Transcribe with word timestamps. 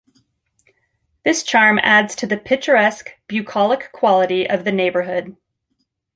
This 1.23 1.43
charm 1.43 1.77
adds 1.83 2.15
to 2.15 2.25
the 2.25 2.35
picturesque, 2.39 3.11
bucolic 3.27 3.91
quality 3.91 4.49
of 4.49 4.63
the 4.63 4.71
neighborhood. 4.71 5.37